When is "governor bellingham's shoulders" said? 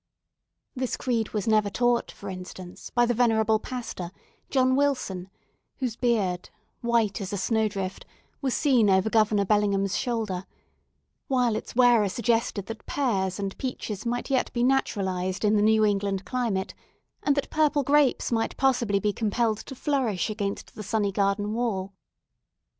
9.11-10.45